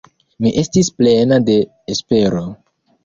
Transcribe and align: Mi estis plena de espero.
Mi 0.45 0.53
estis 0.61 0.89
plena 1.01 1.39
de 1.51 1.59
espero. 1.97 2.43